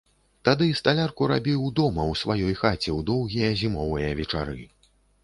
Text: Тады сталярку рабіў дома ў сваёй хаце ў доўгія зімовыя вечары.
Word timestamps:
Тады 0.47 0.67
сталярку 0.79 1.27
рабіў 1.31 1.67
дома 1.79 2.05
ў 2.13 2.21
сваёй 2.21 2.55
хаце 2.63 2.79
ў 2.79 2.99
доўгія 3.11 3.53
зімовыя 3.61 4.09
вечары. 4.23 4.59